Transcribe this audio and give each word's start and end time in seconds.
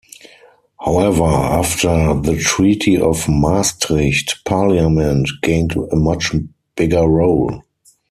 However, 0.83 1.25
after 1.25 2.15
the 2.19 2.35
Treaty 2.41 2.99
of 2.99 3.29
Maastricht, 3.29 4.43
Parliament 4.45 5.29
gained 5.43 5.75
a 5.91 5.95
much 5.95 6.33
bigger 6.75 7.05
role. 7.07 7.61